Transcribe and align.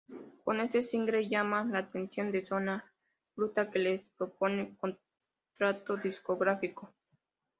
Con 0.43 0.59
este 0.61 0.81
single 0.81 1.29
llaman 1.29 1.71
la 1.73 1.77
atención 1.77 2.31
de 2.31 2.43
Zona 2.43 2.91
Bruta, 3.35 3.69
que 3.69 3.77
les 3.77 4.09
propone 4.09 4.75
contrato 4.79 5.95
discográfico. 5.97 6.91